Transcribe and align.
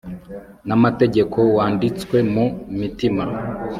n'amategeko 0.67 1.37
wanditswe 1.57 2.17
mu 2.33 2.45
mitima 2.79 3.23